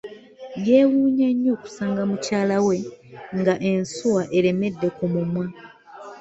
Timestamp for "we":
2.67-2.77